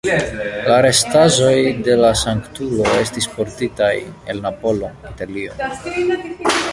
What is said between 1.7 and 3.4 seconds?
de la sanktulo estis